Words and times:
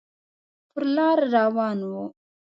پر 0.71 0.81
لار 0.95 1.19
روان 1.35 1.79
و. 1.89 1.91